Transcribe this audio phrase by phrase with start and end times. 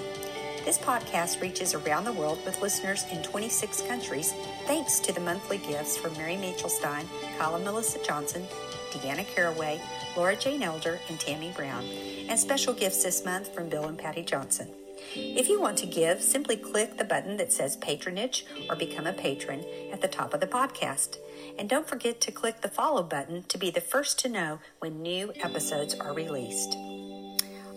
[0.66, 4.36] This podcast reaches around the world with listeners in 26 countries
[4.68, 6.38] thanks to the monthly gifts from Mary
[6.68, 7.10] Stein,
[7.40, 8.46] Kyla Melissa Johnson,
[8.92, 9.82] Deanna Caraway,
[10.16, 11.84] Laura Jane Elder, and Tammy Brown,
[12.30, 14.70] and special gifts this month from Bill and Patty Johnson.
[15.16, 19.14] If you want to give, simply click the button that says Patronage or Become a
[19.14, 21.18] Patron at the top of the podcast.
[21.58, 25.02] And don't forget to click the follow button to be the first to know when
[25.02, 26.76] new episodes are released.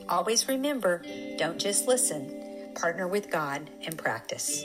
[0.09, 1.03] Always remember
[1.39, 4.65] don't just listen, partner with God and practice.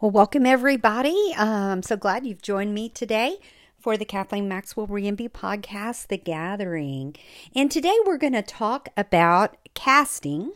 [0.00, 1.34] Well, welcome everybody.
[1.36, 3.36] I'm um, so glad you've joined me today
[3.78, 7.16] for the Kathleen Maxwell Ramby podcast, The Gathering.
[7.54, 10.52] And today we're going to talk about casting.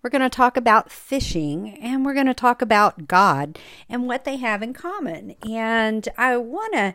[0.00, 4.24] We're going to talk about fishing and we're going to talk about God and what
[4.24, 5.34] they have in common.
[5.42, 6.94] And I want to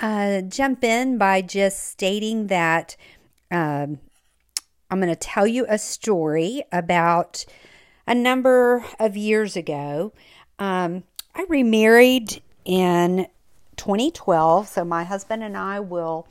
[0.00, 2.96] uh, jump in by just stating that
[3.48, 4.00] um,
[4.90, 7.44] I'm going to tell you a story about
[8.08, 10.12] a number of years ago.
[10.58, 13.26] Um, I remarried in
[13.76, 16.28] 2012, so my husband and I will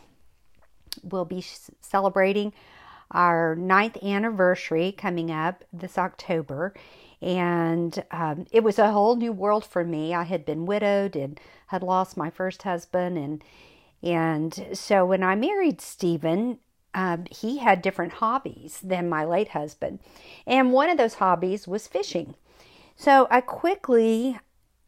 [1.03, 1.43] will be
[1.79, 2.53] celebrating
[3.11, 6.73] our ninth anniversary coming up this October.
[7.21, 10.13] And um, it was a whole new world for me.
[10.13, 13.43] I had been widowed and had lost my first husband, and
[14.03, 16.59] and so when I married Stephen,
[16.93, 19.99] um, he had different hobbies than my late husband,
[20.45, 22.35] and one of those hobbies was fishing.
[22.95, 24.39] So I quickly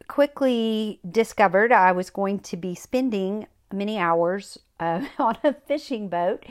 [0.08, 6.44] quickly discovered I was going to be spending many hours uh, on a fishing boat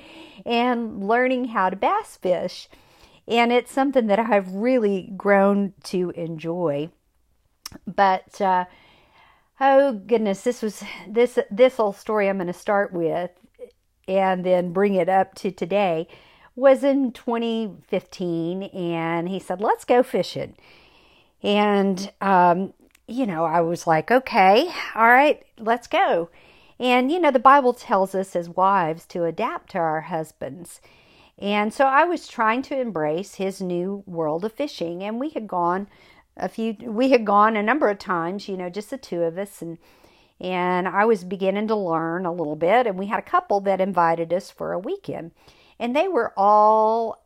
[0.45, 2.67] and learning how to bass fish.
[3.27, 6.89] And it's something that I've really grown to enjoy.
[7.87, 8.65] But uh,
[9.59, 13.31] oh goodness, this was this this whole story I'm going to start with
[14.07, 16.07] and then bring it up to today
[16.55, 20.55] was in 2015 and he said let's go fishing
[21.41, 22.73] and um,
[23.13, 26.29] you know, I was like, okay, all right, let's go.
[26.79, 30.81] And, you know, the Bible tells us as wives to adapt to our husbands.
[31.37, 35.03] And so I was trying to embrace his new world of fishing.
[35.03, 35.87] And we had gone
[36.35, 39.37] a few, we had gone a number of times, you know, just the two of
[39.37, 39.61] us.
[39.61, 39.77] And,
[40.39, 42.87] and I was beginning to learn a little bit.
[42.87, 45.31] And we had a couple that invited us for a weekend.
[45.79, 47.23] And they were all,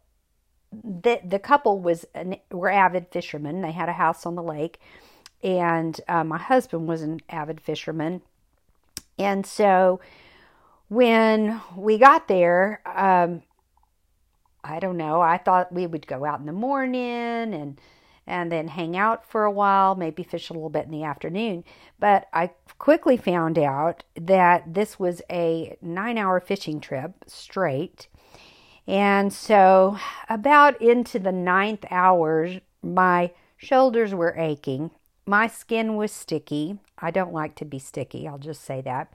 [0.71, 3.61] the, the couple was, an, were avid fishermen.
[3.61, 4.79] They had a house on the lake
[5.47, 8.21] and uh, my husband was an avid fisherman.
[9.17, 10.01] And so
[10.89, 13.43] when we got there, um,
[14.61, 17.79] I don't know, I thought we would go out in the morning and
[18.29, 21.63] and then hang out for a while, maybe fish a little bit in the afternoon.
[21.97, 28.09] But I quickly found out that this was a nine hour fishing trip straight.
[28.85, 29.97] And so,
[30.27, 34.91] about into the ninth hour, my shoulders were aching
[35.27, 36.79] my skin was sticky.
[36.97, 39.11] I don't like to be sticky, I'll just say that.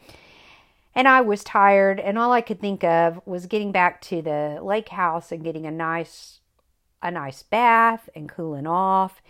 [0.95, 4.61] And I was tired, and all I could think of was getting back to the
[4.63, 6.41] lake house and getting a nice
[7.03, 9.21] a nice bath and cooling off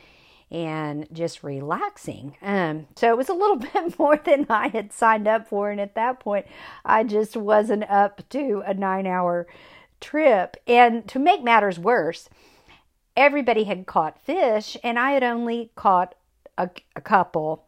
[0.50, 2.36] and just relaxing.
[2.42, 5.80] Um, so it was a little bit more than I had signed up for, and
[5.80, 6.46] at that point,
[6.84, 9.46] I just wasn't up to a nine hour
[10.00, 10.56] trip.
[10.66, 12.28] And to make matters worse,
[13.16, 16.14] everybody had caught fish, and I had only caught
[16.58, 17.64] a, a couple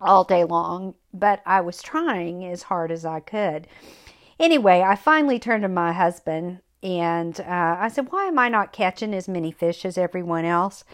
[0.00, 3.66] all day long, but I was trying as hard as I could.
[4.38, 8.72] Anyway, I finally turned to my husband and uh, I said, Why am I not
[8.72, 10.84] catching as many fish as everyone else?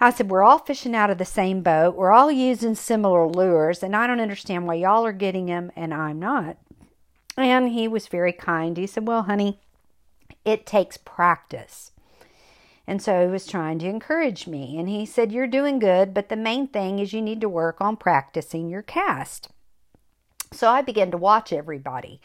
[0.00, 1.94] I said, We're all fishing out of the same boat.
[1.94, 5.94] We're all using similar lures, and I don't understand why y'all are getting them and
[5.94, 6.58] I'm not.
[7.36, 8.76] And he was very kind.
[8.76, 9.60] He said, Well, honey,
[10.44, 11.92] it takes practice.
[12.86, 14.78] And so he was trying to encourage me.
[14.78, 17.80] And he said, You're doing good, but the main thing is you need to work
[17.80, 19.48] on practicing your cast.
[20.52, 22.20] So I began to watch everybody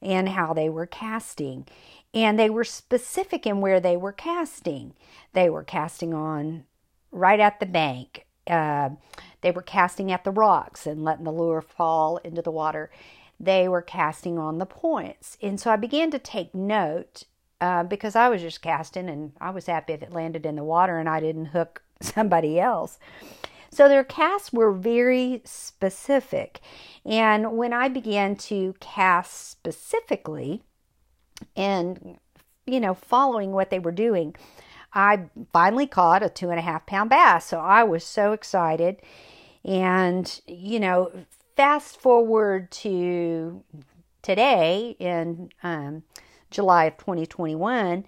[0.00, 1.66] and how they were casting.
[2.14, 4.94] And they were specific in where they were casting.
[5.34, 6.64] They were casting on
[7.12, 8.26] right at the bank.
[8.46, 8.90] Uh,
[9.42, 12.90] they were casting at the rocks and letting the lure fall into the water.
[13.38, 15.36] They were casting on the points.
[15.42, 17.24] And so I began to take note
[17.60, 20.64] uh, because I was just casting and I was happy if it landed in the
[20.64, 22.98] water and I didn't hook somebody else.
[23.70, 26.60] So their casts were very specific.
[27.04, 30.62] And when I began to cast specifically
[31.54, 32.18] and,
[32.66, 34.34] you know, following what they were doing,
[34.94, 37.44] I finally caught a two and a half pound bass.
[37.44, 39.02] So I was so excited.
[39.64, 41.12] And, you know,
[41.56, 43.62] fast forward to
[44.22, 46.04] today and um,
[46.50, 48.04] July of 2021,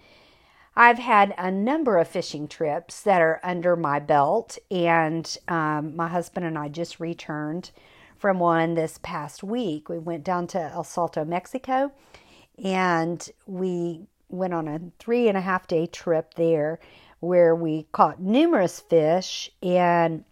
[0.76, 6.08] I've had a number of fishing trips that are under my belt, and um, my
[6.08, 7.70] husband and I just returned
[8.16, 9.88] from one this past week.
[9.88, 11.92] We went down to El Salto, Mexico,
[12.62, 16.78] and we went on a three and a half day trip there
[17.18, 20.24] where we caught numerous fish and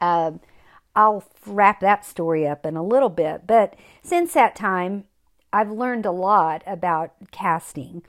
[0.00, 0.40] um,
[0.94, 3.46] I'll wrap that story up in a little bit.
[3.46, 5.04] But since that time,
[5.56, 8.02] I've learned a lot about casting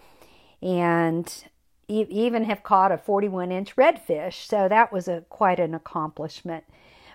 [0.62, 1.46] and
[1.88, 4.46] even have caught a 41 inch redfish.
[4.46, 6.66] So that was a quite an accomplishment.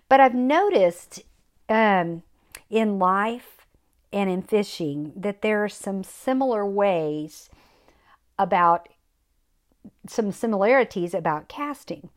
[0.08, 1.22] But I've noticed
[1.68, 2.22] um,
[2.70, 3.66] in life
[4.10, 7.50] and in fishing that there are some similar ways
[8.38, 8.88] about
[10.06, 12.08] some similarities about casting.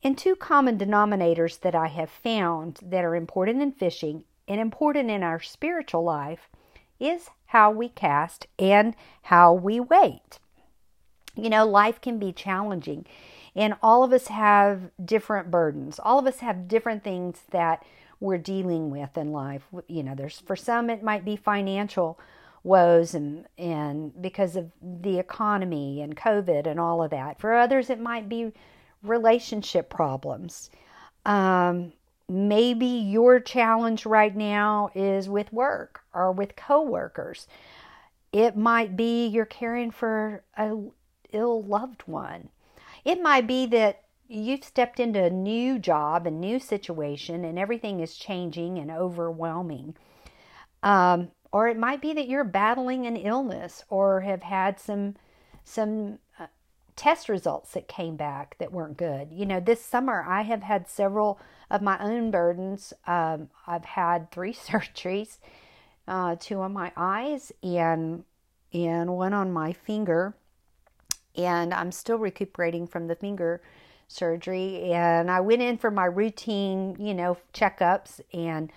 [0.00, 5.10] And two common denominators that I have found that are important in fishing and important
[5.10, 6.48] in our spiritual life
[7.00, 10.38] is how we cast and how we wait.
[11.36, 13.06] You know, life can be challenging,
[13.56, 15.98] and all of us have different burdens.
[16.02, 17.84] All of us have different things that
[18.20, 19.62] we're dealing with in life.
[19.88, 22.18] You know, there's for some it might be financial
[22.62, 27.40] woes and and because of the economy and COVID and all of that.
[27.40, 28.52] For others, it might be
[29.02, 30.70] relationship problems.
[31.26, 31.92] Um,
[32.28, 37.46] maybe your challenge right now is with work or with coworkers.
[38.32, 40.76] It might be you're caring for a
[41.32, 42.48] ill loved one.
[43.04, 48.00] It might be that you've stepped into a new job, a new situation, and everything
[48.00, 49.94] is changing and overwhelming.
[50.82, 55.14] Um, or it might be that you're battling an illness or have had some
[55.64, 56.46] some uh,
[56.96, 59.32] test results that came back that weren't good.
[59.32, 62.92] You know, this summer I have had several of my own burdens.
[63.06, 65.38] Um, I've had three surgeries,
[66.06, 68.24] uh, two on my eyes and
[68.72, 70.34] and one on my finger,
[71.36, 73.62] and I'm still recuperating from the finger
[74.08, 74.92] surgery.
[74.92, 78.72] And I went in for my routine, you know, checkups and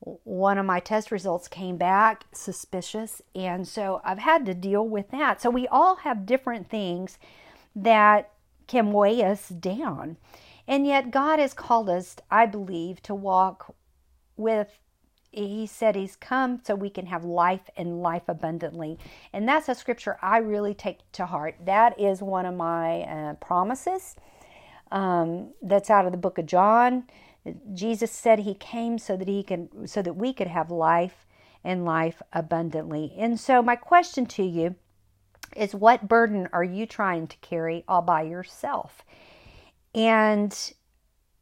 [0.00, 3.20] one of my test results came back suspicious.
[3.34, 5.42] And so I've had to deal with that.
[5.42, 7.18] So we all have different things
[7.74, 8.32] that
[8.66, 10.16] can weigh us down.
[10.66, 13.74] And yet God has called us, I believe, to walk
[14.36, 14.78] with
[15.32, 18.98] he said he's come so we can have life and life abundantly
[19.32, 23.34] and that's a scripture i really take to heart that is one of my uh,
[23.34, 24.16] promises
[24.90, 27.04] um, that's out of the book of john
[27.72, 31.26] Jesus said he came so that he can so that we could have life
[31.64, 33.14] and life abundantly.
[33.18, 34.76] And so my question to you
[35.56, 39.04] is what burden are you trying to carry all by yourself?
[39.94, 40.56] And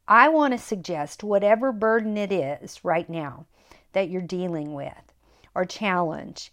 [0.07, 3.45] I want to suggest whatever burden it is right now
[3.93, 5.13] that you're dealing with
[5.53, 6.51] or challenge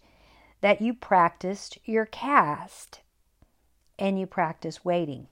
[0.61, 3.01] that you practiced your cast
[3.99, 5.27] and you practice waiting.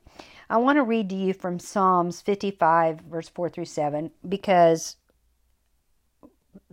[0.49, 4.97] I want to read to you from Psalms 55, verse 4 through 7, because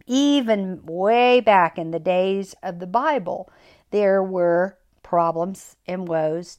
[0.06, 3.50] even way back in the days of the Bible,
[3.90, 4.78] there were
[5.12, 6.56] problems and woes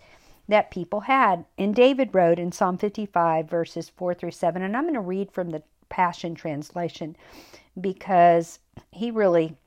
[0.48, 1.44] that people had.
[1.58, 5.32] And David wrote in Psalm 55, verses 4 through 7, and I'm going to read
[5.32, 7.16] from the Passion Translation
[7.82, 8.60] because
[8.92, 9.58] he really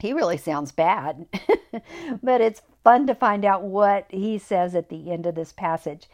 [0.00, 1.26] he really sounds bad
[2.22, 6.08] but it's fun to find out what he says at the end of this passage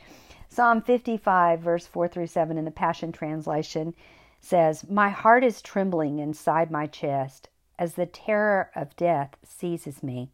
[0.49, 3.95] Psalm 55, verse 4 through 7 in the Passion Translation
[4.38, 10.28] says, My heart is trembling inside my chest as the terror of death seizes me.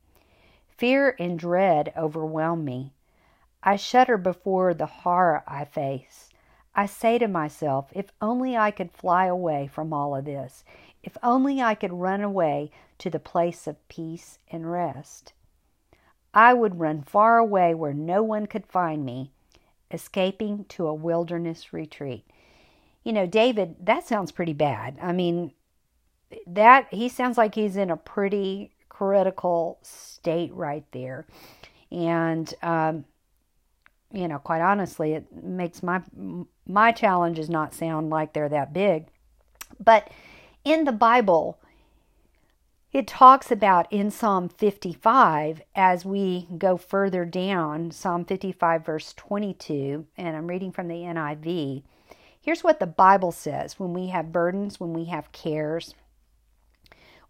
[0.78, 2.92] Fear and dread overwhelm me.
[3.64, 6.30] I shudder before the horror I face.
[6.72, 10.64] I say to myself, if only I could fly away from all of this,
[11.02, 15.32] if only I could run away to the place of peace and rest.
[16.32, 19.32] I would run far away where no one could find me
[19.90, 22.24] escaping to a wilderness retreat.
[23.02, 24.96] You know, David, that sounds pretty bad.
[25.02, 25.52] I mean,
[26.46, 31.26] that he sounds like he's in a pretty critical state right there.
[31.90, 33.04] And um,
[34.12, 36.02] you know, quite honestly, it makes my
[36.66, 39.06] my challenges not sound like they're that big.
[39.78, 40.10] But
[40.64, 41.58] in the Bible,
[42.92, 50.06] it talks about in Psalm 55 as we go further down, Psalm 55, verse 22,
[50.16, 51.82] and I'm reading from the NIV.
[52.40, 55.94] Here's what the Bible says when we have burdens, when we have cares,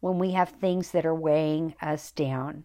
[0.00, 2.64] when we have things that are weighing us down.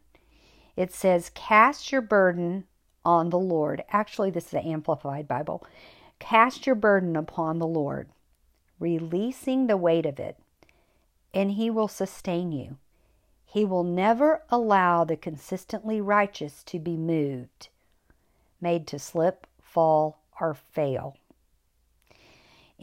[0.75, 2.66] It says, Cast your burden
[3.06, 3.84] on the Lord.
[3.90, 5.66] Actually, this is the Amplified Bible.
[6.20, 8.10] Cast your burden upon the Lord,
[8.80, 10.38] releasing the weight of it,
[11.34, 12.78] and He will sustain you.
[13.46, 17.70] He will never allow the consistently righteous to be moved,
[18.60, 21.18] made to slip, fall, or fail.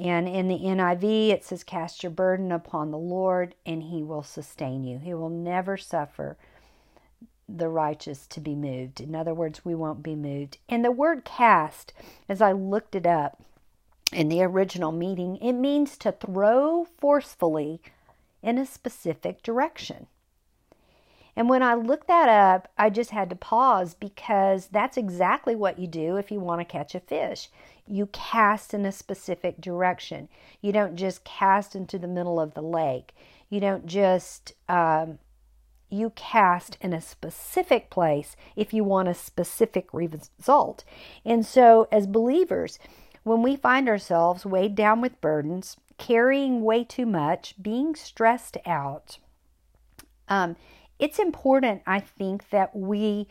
[0.00, 4.22] And in the NIV, it says, Cast your burden upon the Lord, and he will
[4.22, 4.98] sustain you.
[4.98, 6.38] He will never suffer
[7.46, 9.00] the righteous to be moved.
[9.00, 10.56] In other words, we won't be moved.
[10.70, 11.92] And the word cast,
[12.30, 13.42] as I looked it up
[14.10, 17.82] in the original meaning, it means to throw forcefully
[18.42, 20.06] in a specific direction.
[21.36, 25.78] And when I looked that up, I just had to pause because that's exactly what
[25.78, 27.48] you do if you want to catch a fish.
[27.90, 30.28] You cast in a specific direction.
[30.60, 33.14] You don't just cast into the middle of the lake.
[33.48, 35.18] You don't just, um,
[35.90, 40.84] you cast in a specific place if you want a specific result.
[41.24, 42.78] And so, as believers,
[43.24, 49.18] when we find ourselves weighed down with burdens, carrying way too much, being stressed out,
[50.28, 50.54] um,
[51.00, 53.26] it's important, I think, that we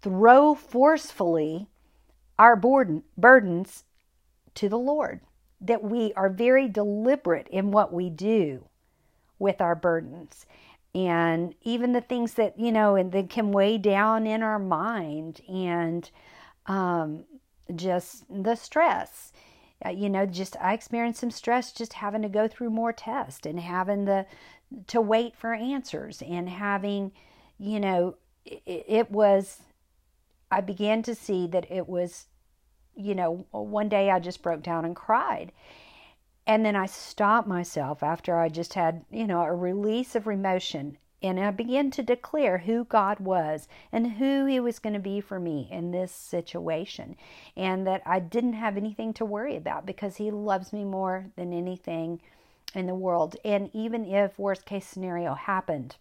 [0.00, 1.68] throw forcefully
[2.38, 3.84] our burden, burdens
[4.54, 5.20] to the Lord,
[5.60, 8.66] that we are very deliberate in what we do
[9.38, 10.46] with our burdens.
[10.94, 15.40] And even the things that, you know, and that can weigh down in our mind
[15.48, 16.08] and
[16.66, 17.24] um,
[17.74, 19.32] just the stress.
[19.84, 23.44] Uh, you know, just I experienced some stress just having to go through more tests
[23.44, 24.26] and having the
[24.86, 27.12] to wait for answers and having,
[27.58, 29.62] you know, it, it was,
[30.54, 32.26] I began to see that it was,
[32.94, 35.50] you know, one day I just broke down and cried.
[36.46, 40.98] And then I stopped myself after I just had, you know, a release of emotion.
[41.20, 45.20] And I began to declare who God was and who He was going to be
[45.20, 47.16] for me in this situation.
[47.56, 51.52] And that I didn't have anything to worry about because He loves me more than
[51.52, 52.20] anything
[52.74, 53.36] in the world.
[53.44, 55.96] And even if worst case scenario happened,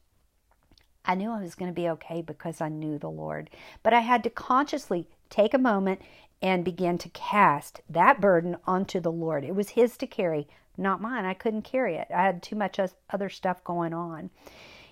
[1.05, 3.49] I knew I was going to be okay because I knew the Lord.
[3.81, 6.01] But I had to consciously take a moment
[6.41, 9.43] and begin to cast that burden onto the Lord.
[9.43, 11.25] It was His to carry, not mine.
[11.25, 12.07] I couldn't carry it.
[12.13, 12.79] I had too much
[13.09, 14.29] other stuff going on.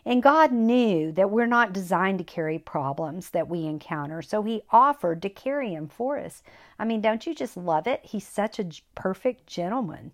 [0.04, 4.64] And God knew that we're not designed to carry problems that we encounter, so He
[4.72, 6.42] offered to carry them for us.
[6.80, 8.02] I mean, don't you just love it?
[8.04, 10.12] He's such a perfect gentleman.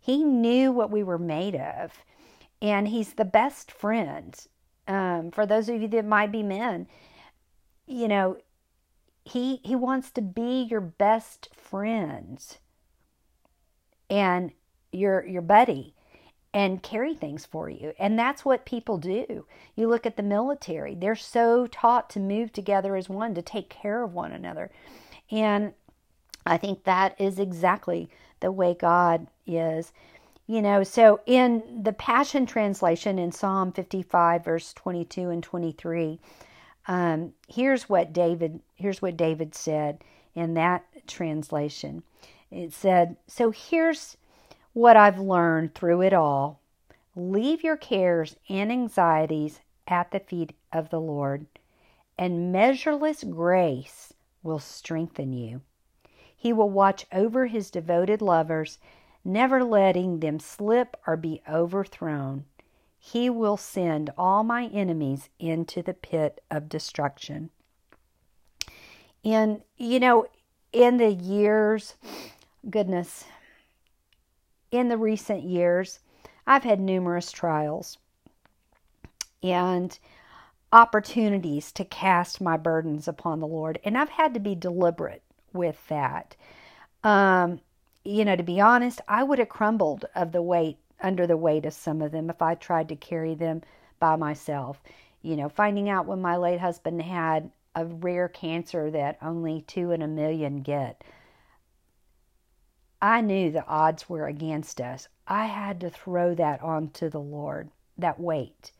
[0.00, 1.92] He knew what we were made of,
[2.60, 4.36] and He's the best friend.
[4.86, 6.86] Um, for those of you that might be men,
[7.86, 8.36] you know,
[9.24, 12.38] He He wants to be your best friend
[14.10, 14.52] and
[14.92, 15.94] your your buddy
[16.54, 17.92] and carry things for you.
[17.98, 19.44] And that's what people do.
[19.74, 23.68] You look at the military, they're so taught to move together as one, to take
[23.68, 24.70] care of one another.
[25.32, 25.74] And
[26.46, 29.92] I think that is exactly the way God is.
[30.46, 36.20] You know, so in the Passion Translation in Psalm 55, verse 22 and 23,
[36.86, 42.02] um, here's what David here's what David said in that translation.
[42.50, 44.18] It said, "So here's
[44.74, 46.60] what I've learned through it all:
[47.16, 51.46] leave your cares and anxieties at the feet of the Lord,
[52.18, 55.62] and measureless grace will strengthen you."
[56.36, 58.78] He will watch over his devoted lovers,
[59.24, 62.44] never letting them slip or be overthrown.
[62.98, 67.50] He will send all my enemies into the pit of destruction.
[69.24, 70.26] And, you know,
[70.72, 71.94] in the years,
[72.68, 73.24] goodness,
[74.70, 76.00] in the recent years,
[76.46, 77.98] I've had numerous trials
[79.42, 79.98] and
[80.72, 83.78] opportunities to cast my burdens upon the Lord.
[83.84, 86.36] And I've had to be deliberate with that.
[87.04, 87.60] Um,
[88.04, 91.66] you know, to be honest, I would have crumbled of the weight under the weight
[91.66, 93.62] of some of them if I tried to carry them
[93.98, 94.82] by myself.
[95.22, 99.90] You know, finding out when my late husband had a rare cancer that only two
[99.90, 101.02] in a million get.
[103.00, 105.08] I knew the odds were against us.
[105.26, 108.72] I had to throw that onto the Lord, that weight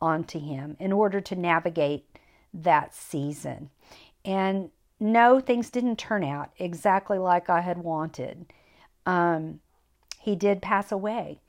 [0.00, 2.04] onto Him in order to navigate
[2.52, 3.70] that season.
[4.24, 8.46] And no, things didn't turn out exactly like I had wanted.
[9.06, 9.60] Um,
[10.20, 11.40] he did pass away,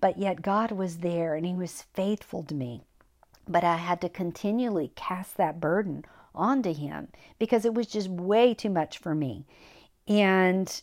[0.00, 2.82] but yet God was there and He was faithful to me.
[3.46, 8.54] But I had to continually cast that burden onto Him because it was just way
[8.54, 9.44] too much for me.
[10.08, 10.80] And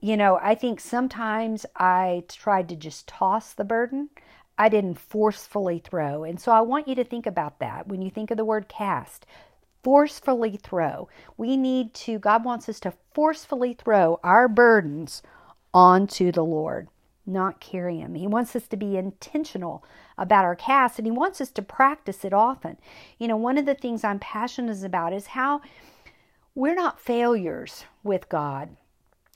[0.00, 4.10] you know, I think sometimes I tried to just toss the burden.
[4.56, 6.24] I didn't forcefully throw.
[6.24, 8.68] And so I want you to think about that when you think of the word
[8.68, 9.26] cast.
[9.82, 11.08] Forcefully throw.
[11.36, 15.22] We need to, God wants us to forcefully throw our burdens
[15.72, 16.88] onto the Lord,
[17.26, 18.14] not carry them.
[18.14, 19.84] He wants us to be intentional
[20.16, 22.76] about our cast and He wants us to practice it often.
[23.18, 25.60] You know, one of the things I'm passionate about is how
[26.54, 28.76] we're not failures with God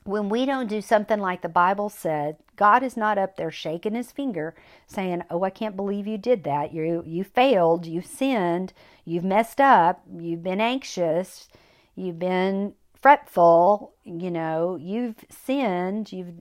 [0.04, 3.94] when we don't do something like the Bible said, God is not up there shaking
[3.94, 4.54] his finger
[4.86, 6.72] saying, "Oh, I can't believe you did that.
[6.72, 8.72] You you failed, you sinned,
[9.04, 11.48] you've messed up, you've been anxious,
[11.94, 16.34] you've been fretful, you know, you've sinned, you've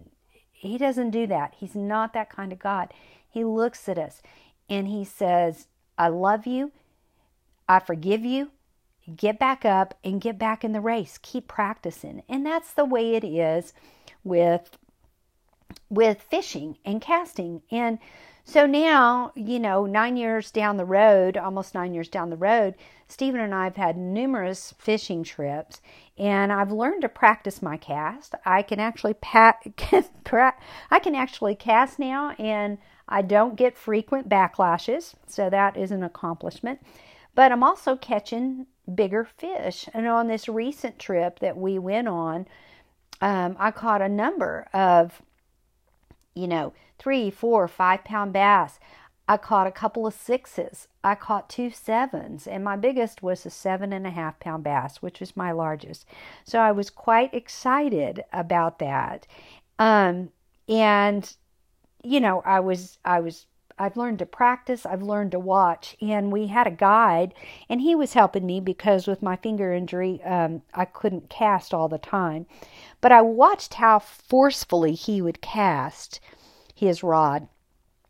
[0.52, 1.56] he doesn't do that.
[1.58, 2.94] He's not that kind of God.
[3.28, 4.22] He looks at us
[4.70, 6.72] and he says, "I love you.
[7.68, 8.52] I forgive you.
[9.16, 11.18] Get back up and get back in the race.
[11.22, 12.24] Keep practicing.
[12.30, 13.74] And that's the way it is
[14.24, 14.78] with
[15.92, 17.62] with fishing and casting.
[17.70, 18.00] And
[18.44, 22.74] so now you know 9 years down the road almost 9 years down the road
[23.08, 25.80] Stephen and I've had numerous fishing trips
[26.18, 28.34] and I've learned to practice my cast.
[28.46, 29.62] I can actually pat
[30.92, 36.02] I can actually cast now and I don't get frequent backlashes so that is an
[36.02, 36.80] accomplishment.
[37.36, 39.88] But I'm also catching bigger fish.
[39.94, 42.48] And on this recent trip that we went on,
[43.22, 45.22] um, I caught a number of,
[46.34, 48.80] you know, three, four, five pound bass.
[49.28, 50.88] I caught a couple of sixes.
[51.04, 55.02] I caught two sevens, and my biggest was a seven and a half pound bass,
[55.02, 56.06] which was my largest.
[56.44, 59.28] So I was quite excited about that.
[59.80, 60.30] Um,
[60.68, 61.34] and
[62.04, 63.46] you know, I was I was
[63.78, 65.96] I've learned to practice, I've learned to watch.
[66.02, 67.34] And we had a guide,
[67.70, 71.88] and he was helping me because with my finger injury, um, I couldn't cast all
[71.88, 72.46] the time.
[73.00, 76.20] But I watched how forcefully he would cast
[76.74, 77.48] his rod.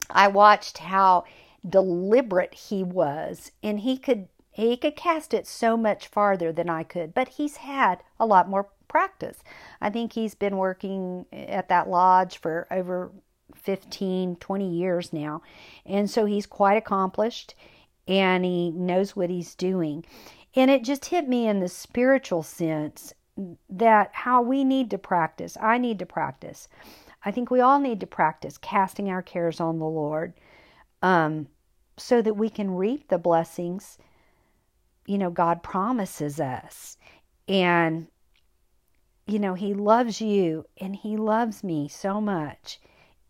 [0.10, 1.26] I watched how
[1.68, 6.84] deliberate he was, and he could he could cast it so much farther than I
[6.84, 9.38] could, but he's had a lot more practice.
[9.80, 13.12] I think he's been working at that lodge for over
[13.62, 15.42] 15, 20 years now.
[15.86, 17.56] And so he's quite accomplished
[18.08, 20.06] and he knows what he's doing.
[20.56, 23.14] And it just hit me in the spiritual sense
[23.70, 25.58] that how we need to practice.
[25.62, 26.68] I need to practice.
[27.24, 30.34] I think we all need to practice casting our cares on the Lord
[31.02, 31.48] um,
[31.98, 33.98] so that we can reap the blessings,
[35.06, 36.98] you know, God promises us.
[37.48, 38.08] And,
[39.28, 42.80] you know, He loves you and He loves me so much.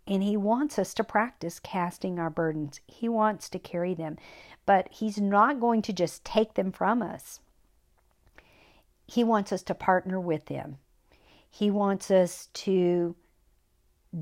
[0.08, 2.80] And He wants us to practice casting our burdens.
[2.88, 4.18] He wants to carry them,
[4.66, 7.40] but He's not going to just take them from us.
[9.08, 10.78] He wants us to partner with Him.
[11.50, 13.16] He wants us to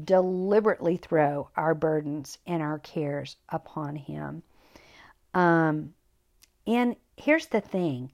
[0.04, 4.44] deliberately throw our burdens and our cares upon Him.
[5.34, 5.94] Um,
[6.66, 8.12] and here's the thing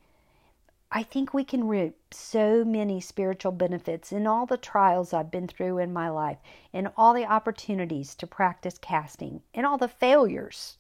[0.92, 5.48] I think we can reap so many spiritual benefits in all the trials I've been
[5.48, 6.38] through in my life,
[6.74, 10.78] in all the opportunities to practice casting, in all the failures.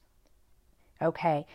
[1.02, 1.46] Okay,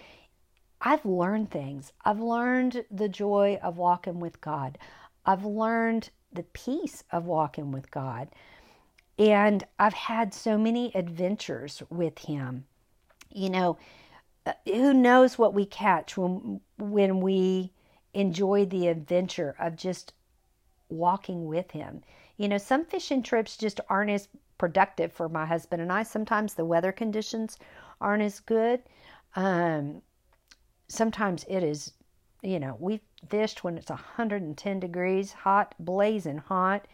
[0.81, 1.93] I've learned things.
[2.05, 4.79] I've learned the joy of walking with God.
[5.27, 8.29] I've learned the peace of walking with God.
[9.19, 12.65] And I've had so many adventures with Him.
[13.31, 13.79] You know,
[14.47, 17.73] uh, who knows what we catch when when we
[18.15, 20.13] enjoy the adventure of just
[20.89, 22.03] walking with him.
[22.37, 26.03] You know, some fishing trips just aren't as productive for my husband and I.
[26.03, 27.59] Sometimes the weather conditions
[28.01, 28.83] aren't as good.
[29.37, 30.03] Um,
[30.89, 31.93] sometimes it is,
[32.43, 36.87] you know, we fished when it's 110 degrees, hot, blazing hot.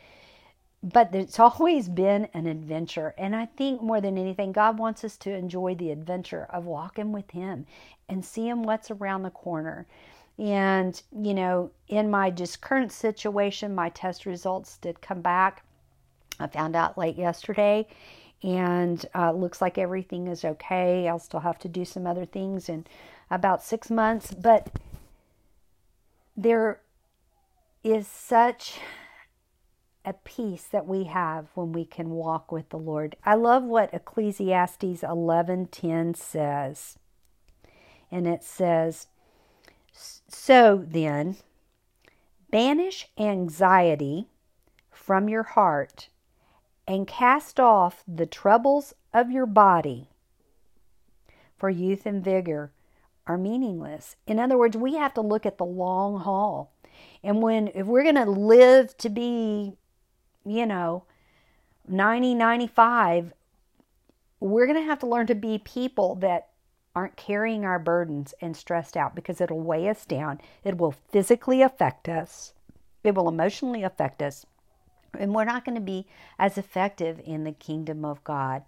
[0.82, 3.14] But it's always been an adventure.
[3.16, 7.12] And I think more than anything, God wants us to enjoy the adventure of walking
[7.12, 7.66] with Him
[8.08, 9.86] and seeing what's around the corner.
[10.38, 15.64] And, you know, in my just current situation, my test results did come back.
[16.38, 17.86] I found out late yesterday,
[18.42, 21.08] and uh, looks like everything is okay.
[21.08, 22.86] I'll still have to do some other things in
[23.30, 24.68] about six months, but
[26.36, 26.80] there
[27.82, 28.78] is such
[30.04, 33.16] a peace that we have when we can walk with the Lord.
[33.24, 36.98] I love what Ecclesiastes 11:10 says.
[38.10, 39.08] And it says,
[40.46, 41.38] so then,
[42.52, 44.28] banish anxiety
[44.92, 46.08] from your heart
[46.86, 50.08] and cast off the troubles of your body,
[51.56, 52.70] for youth and vigor
[53.26, 54.14] are meaningless.
[54.24, 56.72] In other words, we have to look at the long haul.
[57.24, 59.72] And when if we're going to live to be,
[60.44, 61.02] you know,
[61.88, 63.32] 90, 95,
[64.38, 66.50] we're going to have to learn to be people that
[66.96, 70.40] aren't carrying our burdens and stressed out because it'll weigh us down.
[70.64, 72.54] It will physically affect us,
[73.04, 74.46] it will emotionally affect us,
[75.16, 76.06] and we're not going to be
[76.38, 78.62] as effective in the kingdom of God.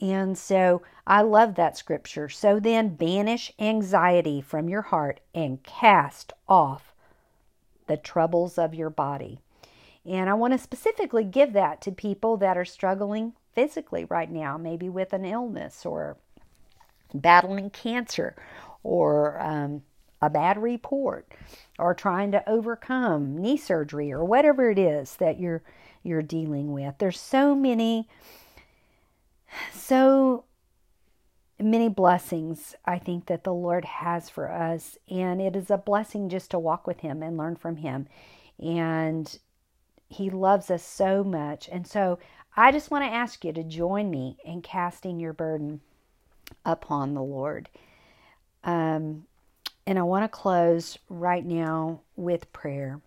[0.00, 2.28] And so I love that scripture.
[2.28, 6.92] So then, banish anxiety from your heart and cast off
[7.86, 9.40] the troubles of your body.
[10.06, 14.56] And I want to specifically give that to people that are struggling physically right now,
[14.56, 16.16] maybe with an illness or
[17.14, 18.36] battling cancer
[18.82, 19.82] or um,
[20.22, 21.26] a bad report
[21.78, 25.62] or trying to overcome knee surgery or whatever it is that you're
[26.02, 26.94] you're dealing with.
[26.98, 28.08] There's so many
[29.72, 30.44] so
[31.58, 36.28] many blessings I think that the Lord has for us and it is a blessing
[36.28, 38.06] just to walk with him and learn from him.
[38.58, 39.38] And
[40.08, 41.68] he loves us so much.
[41.70, 42.18] And so
[42.56, 45.80] I just want to ask you to join me in casting your burden
[46.64, 47.68] upon the Lord.
[48.64, 49.24] Um,
[49.86, 53.00] and I want to close right now with prayer.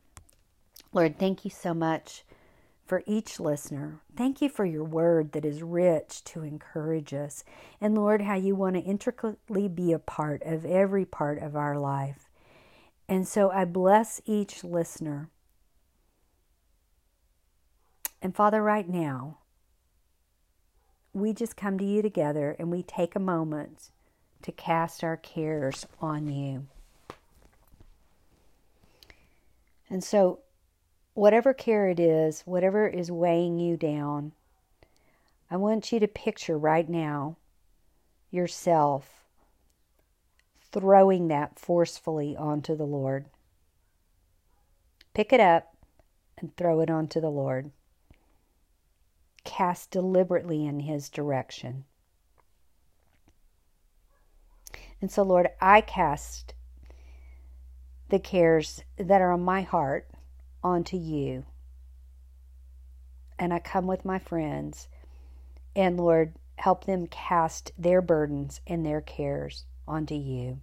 [0.92, 2.24] Lord, thank you so much
[2.86, 4.02] for each listener.
[4.16, 7.44] Thank you for your word that is rich to encourage us.
[7.80, 11.78] And Lord, how you want to intricately be a part of every part of our
[11.80, 12.30] life.
[13.08, 15.30] And so I bless each listener.
[18.22, 19.40] And Father, right now,
[21.14, 23.92] we just come to you together and we take a moment
[24.42, 26.68] to cast our cares on you.
[29.90, 30.40] And so
[31.14, 34.32] whatever care it is, whatever is weighing you down,
[35.52, 37.38] I want you to picture right now
[38.32, 39.24] yourself
[40.72, 43.26] throwing that forcefully onto the Lord.
[45.14, 45.76] Pick it up
[46.40, 47.70] and throw it onto the Lord.
[49.44, 51.86] Cast deliberately in His direction.
[55.02, 56.54] And so, Lord, I cast
[58.10, 60.08] the cares that are on my heart
[60.64, 61.46] onto you.
[63.38, 64.88] And I come with my friends,
[65.76, 70.62] and Lord, help them cast their burdens and their cares onto you.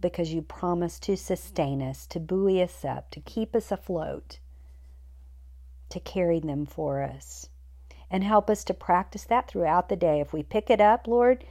[0.00, 4.40] Because you promise to sustain us, to buoy us up, to keep us afloat,
[5.90, 7.48] to carry them for us.
[8.10, 10.20] And help us to practice that throughout the day.
[10.20, 11.44] If we pick it up, Lord,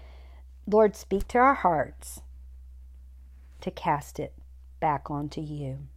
[0.66, 2.22] Lord, speak to our hearts
[3.62, 4.34] to cast it
[4.80, 5.88] back onto you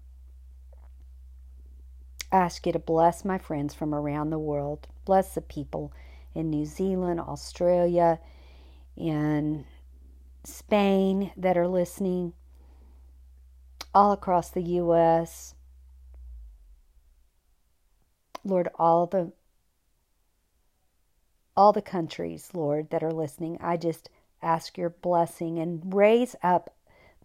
[2.33, 4.87] I ask you to bless my friends from around the world.
[5.05, 5.93] Bless the people
[6.33, 8.21] in New Zealand, Australia,
[8.97, 9.65] in
[10.45, 12.33] Spain that are listening,
[13.93, 15.55] all across the U.S.
[18.45, 19.33] Lord, all the
[21.57, 24.09] all the countries, Lord, that are listening, I just
[24.41, 26.75] ask your blessing and raise up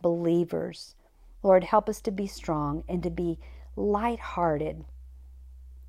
[0.02, 0.96] believers.
[1.42, 3.40] Lord, help us to be strong and to be
[3.76, 4.84] light-hearted